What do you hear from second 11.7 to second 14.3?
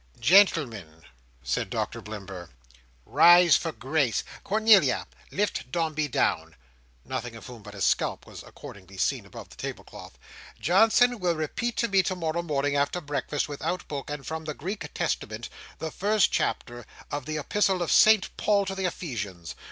to me tomorrow morning before breakfast, without book, and